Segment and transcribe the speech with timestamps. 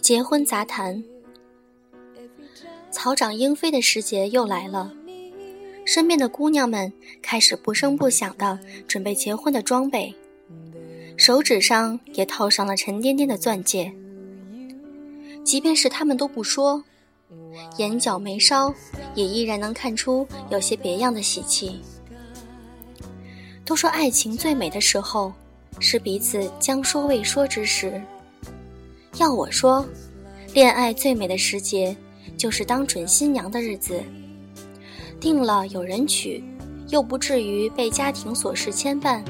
[0.00, 1.02] 结婚杂谈，
[2.90, 4.92] 草长莺飞的时节又来了。
[5.84, 6.90] 身边的姑娘们
[7.20, 8.58] 开始不声不响的
[8.88, 10.14] 准备结婚的装备，
[11.16, 13.92] 手指上也套上了沉甸甸的钻戒。
[15.44, 16.82] 即便是她们都不说，
[17.76, 18.74] 眼角眉梢
[19.14, 21.80] 也依然能看出有些别样的喜气。
[23.64, 25.32] 都说爱情最美的时候，
[25.78, 28.00] 是彼此将说未说之时。
[29.20, 29.86] 要我说，
[30.54, 31.94] 恋爱最美的时节，
[32.38, 34.02] 就是当准新娘的日子。
[35.20, 36.42] 定了有人娶，
[36.88, 39.22] 又不至于被家庭琐事牵绊，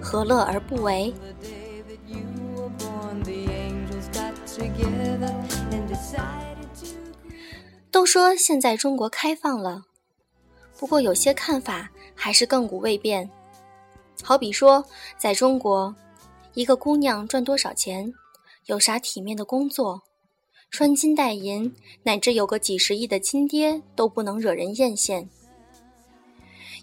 [0.00, 1.14] 何乐而不为？
[7.92, 9.84] 都说现在中国开放了，
[10.76, 13.30] 不过有些看法还是亘古未变。
[14.20, 14.84] 好比说，
[15.16, 15.94] 在中国，
[16.54, 18.12] 一个姑娘赚多少钱？
[18.68, 20.02] 有啥体面的工作，
[20.70, 25.26] 穿金戴银，乃至有个几十亿的亲爹都不能惹人艳羡。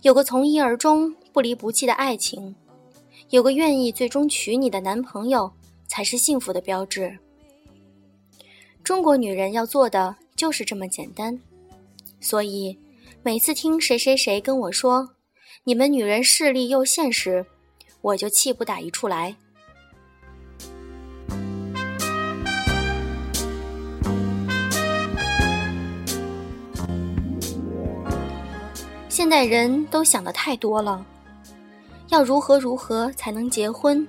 [0.01, 2.55] 有个从一而终、不离不弃的爱情，
[3.29, 5.51] 有个愿意最终娶你的男朋友，
[5.87, 7.15] 才是幸福的标志。
[8.83, 11.39] 中国女人要做的就是这么简单，
[12.19, 12.75] 所以
[13.21, 15.07] 每次听谁谁谁跟我说
[15.63, 17.45] “你们女人势利又现实”，
[18.01, 19.35] 我就气不打一处来。
[29.15, 31.05] 现代人都想的太多了，
[32.09, 34.05] 要如何如何才能结婚？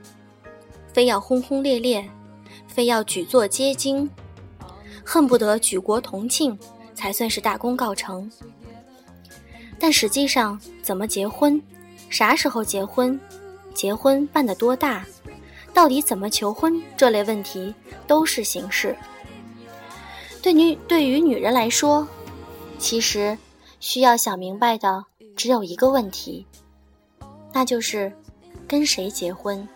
[0.92, 2.04] 非要轰轰烈烈，
[2.66, 4.10] 非要举座皆惊，
[5.04, 6.58] 恨不得举国同庆
[6.92, 8.28] 才算是大功告成。
[9.78, 11.62] 但实际上，怎么结婚？
[12.10, 13.16] 啥时候结婚？
[13.72, 15.06] 结婚办得多大？
[15.72, 16.82] 到底怎么求婚？
[16.96, 17.72] 这类问题
[18.08, 18.96] 都是形式。
[20.42, 22.08] 对女对于女人来说，
[22.76, 23.38] 其实。
[23.86, 25.04] 需要想明白的
[25.36, 26.44] 只有一个问题，
[27.52, 28.12] 那就是
[28.66, 29.66] 跟谁结婚。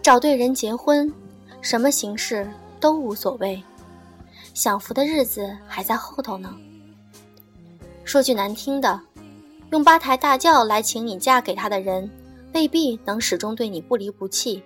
[0.00, 1.12] 找对人结婚，
[1.60, 3.60] 什么形式都无所谓，
[4.54, 6.56] 享福的日子还在后头呢。
[8.04, 9.00] 说句难听的，
[9.72, 12.08] 用八抬大轿来请你嫁给他的人，
[12.54, 14.62] 未必能始终对你不离不弃。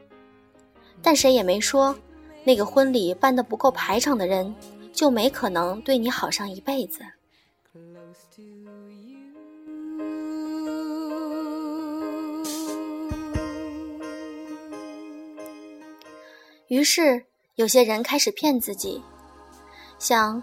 [1.01, 1.97] 但谁也没说，
[2.45, 4.55] 那个婚礼办得不够排场的人，
[4.93, 7.01] 就没可能对你好上一辈子。
[8.35, 9.19] To you
[16.69, 17.25] 于是，
[17.57, 19.03] 有些人开始骗自己，
[19.99, 20.43] 想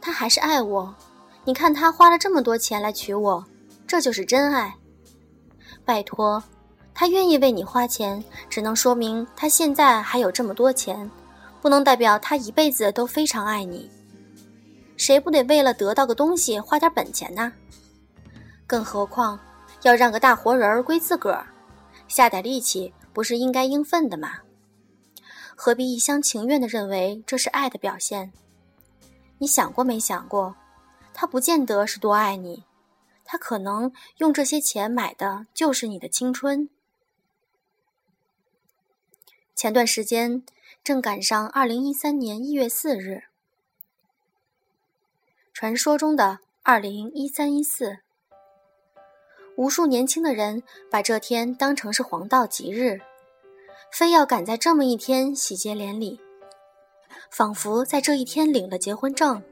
[0.00, 0.94] 他还是爱我。
[1.44, 3.44] 你看他花了这么多钱来娶我，
[3.86, 4.74] 这就是真爱。
[5.84, 6.42] 拜托，
[6.92, 11.08] 他愿意为你花钱，只能说明他现在还有这么多钱，
[11.62, 13.88] 不能代表他一辈子都非常爱你。
[14.96, 17.52] 谁不得为了得到个东西花点本钱呢？
[18.66, 19.38] 更何况
[19.82, 21.46] 要让个大活人归自个儿，
[22.08, 24.40] 下点力气不是应该应分的吗？
[25.54, 28.32] 何必一厢情愿地认为这是爱的表现？
[29.38, 30.56] 你想过没想过，
[31.14, 32.64] 他不见得是多爱你，
[33.24, 36.68] 他可能用这些钱买的就是你的青春。
[39.54, 40.42] 前段时间
[40.82, 43.24] 正赶上二零一三年一月四日，
[45.58, 47.96] 传说中的二零一三一四，
[49.56, 53.00] 无数年轻的人把这天当成是黄道吉日。
[53.90, 56.20] 非要赶在这么一天喜结连理，
[57.30, 59.42] 仿佛在这一天领了结婚证，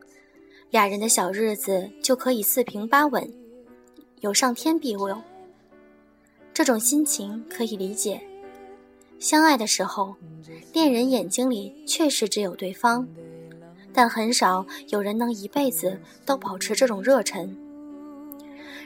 [0.69, 3.27] 俩人的小日子就可以四平八稳，
[4.21, 5.23] 有上天庇佑。
[6.53, 8.21] 这种心情可以理解。
[9.19, 10.15] 相爱的时候，
[10.71, 13.09] 恋人眼睛里确实只有对方，
[13.95, 17.57] 但很少有人能一辈子都保持这种热忱。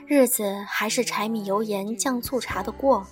[0.07, 3.05] 日子还是柴米油盐酱醋茶的过。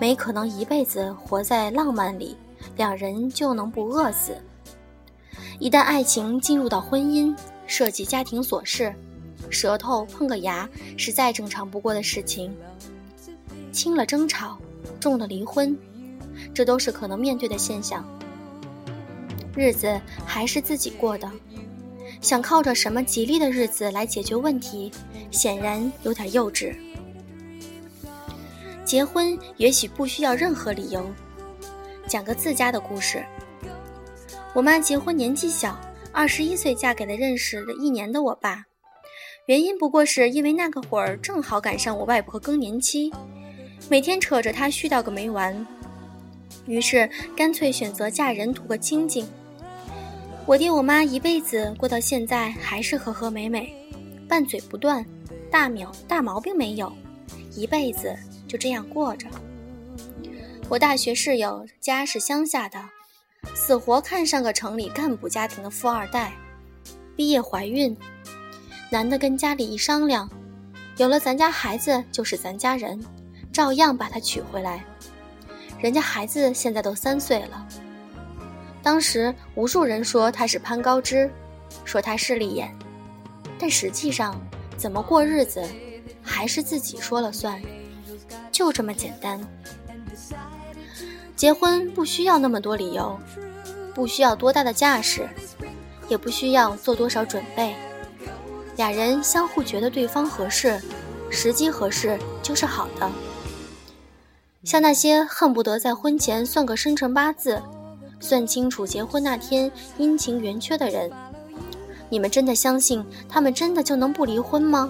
[0.00, 2.34] 没可能一辈子活在浪漫里，
[2.76, 4.34] 两人就能不饿死。
[5.58, 7.36] 一旦爱情进入到婚姻，
[7.66, 8.92] 涉及家庭琐事，
[9.50, 12.54] 舌头碰个牙是再正常不过的事情。
[13.70, 14.58] 轻了争吵，
[14.98, 15.76] 重了离婚，
[16.54, 18.02] 这都是可能面对的现象。
[19.54, 21.30] 日子还是自己过的，
[22.20, 24.90] 想靠着什么吉利的日子来解决问题，
[25.30, 26.74] 显然有点幼稚。
[28.84, 31.06] 结婚也许不需要任何理由。
[32.06, 33.24] 讲个自家的故事。
[34.54, 35.78] 我妈结婚年纪小，
[36.12, 38.66] 二十一岁嫁给了认识了一年的我爸，
[39.46, 43.10] 原因不过是因为那个会儿正好赶上我外婆更年期，
[43.88, 45.66] 每天扯着她絮叨个没完，
[46.66, 49.26] 于是干脆选择嫁人图个清静。
[50.44, 53.72] 我爹我妈一辈子过到现在还是和和美美，
[54.28, 55.04] 拌嘴不断，
[55.50, 56.92] 大苗大毛病没有，
[57.54, 58.14] 一辈子
[58.48, 59.28] 就这样过着。
[60.68, 62.82] 我大学室友家是乡下的，
[63.54, 66.32] 死活看上个城里干部家庭的富二代，
[67.14, 67.96] 毕业怀孕，
[68.90, 70.28] 男的跟家里一商量，
[70.96, 73.00] 有了咱家孩子就是咱家人，
[73.52, 74.84] 照样把他娶回来。
[75.78, 77.68] 人家孩子现在都三岁了。
[78.82, 81.30] 当时无数人说他是攀高枝，
[81.84, 82.74] 说他势利眼，
[83.58, 84.34] 但实际上
[84.76, 85.62] 怎么过日子，
[86.20, 87.60] 还是自己说了算，
[88.50, 89.40] 就这么简单。
[91.36, 93.18] 结婚不需要那么多理由，
[93.94, 95.28] 不需要多大的架势，
[96.08, 97.74] 也不需要做多少准备，
[98.76, 100.80] 俩人相互觉得对方合适，
[101.30, 103.10] 时机合适就是好的。
[104.64, 107.62] 像那些恨不得在婚前算个生辰八字。
[108.22, 111.10] 算清楚结婚那天阴晴圆缺的人，
[112.08, 114.88] 你们真的相信他们真的就能不离婚吗？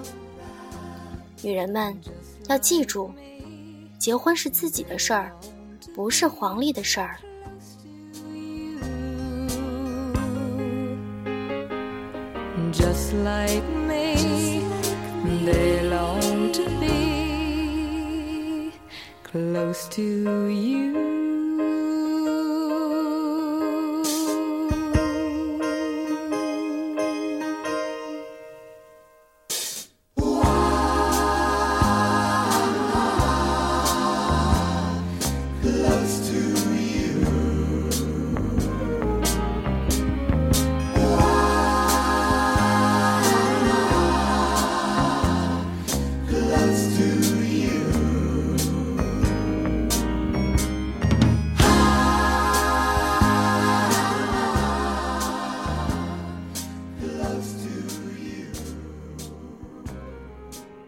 [1.41, 1.99] 女人们
[2.47, 3.11] 要记住，
[3.97, 5.31] 结婚是自己的事儿，
[5.95, 7.17] 不是黄历的事儿。
[12.71, 14.61] Just like me,
[15.45, 18.71] they long to be
[19.23, 21.02] close to you.